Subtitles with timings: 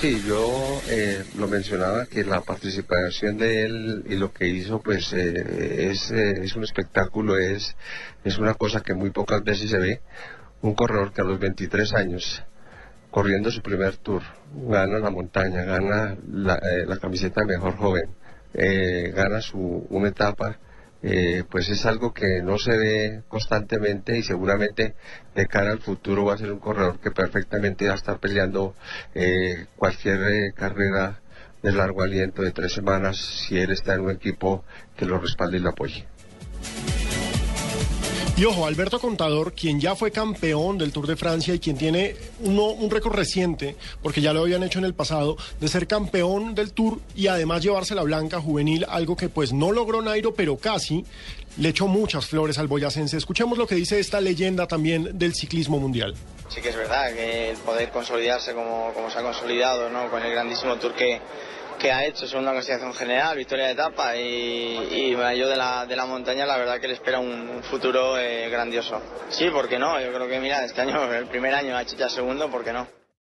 [0.00, 5.12] Sí, yo eh, lo mencionaba que la participación de él y lo que hizo pues
[5.12, 7.76] eh, es, eh, es un espectáculo, es,
[8.24, 10.00] es una cosa que muy pocas veces se ve.
[10.62, 12.42] Un corredor que a los 23 años,
[13.10, 14.22] corriendo su primer tour,
[14.54, 18.08] gana la montaña, gana la, eh, la camiseta de mejor joven,
[18.54, 20.58] eh, gana su, una etapa
[21.02, 24.94] eh, pues es algo que no se ve constantemente y seguramente
[25.34, 28.74] de cara al futuro va a ser un corredor que perfectamente va a estar peleando
[29.14, 31.20] eh, cualquier eh, carrera
[31.62, 34.64] de largo aliento de tres semanas si él está en un equipo
[34.96, 36.06] que lo respalde y lo apoye.
[38.40, 42.16] Y ojo, Alberto Contador, quien ya fue campeón del Tour de Francia y quien tiene
[42.42, 46.72] un récord reciente, porque ya lo habían hecho en el pasado, de ser campeón del
[46.72, 51.04] Tour y además llevarse la blanca juvenil, algo que pues no logró Nairo, pero casi
[51.58, 53.18] le echó muchas flores al boyacense.
[53.18, 56.14] Escuchemos lo que dice esta leyenda también del ciclismo mundial.
[56.48, 60.10] Sí que es verdad que el poder consolidarse como, como se ha consolidado, ¿no?
[60.10, 61.20] Con el grandísimo Tour que,
[61.80, 65.14] que ha hecho, segunda clasificación general, victoria de etapa y, y
[65.48, 69.00] de la, de la montaña la verdad que le espera un, un futuro eh, grandioso.
[69.30, 69.98] Sí, ¿por qué no?
[70.00, 72.72] Yo creo que mira, este año, el primer año ha hecho ya segundo, ¿por qué
[72.72, 72.99] no?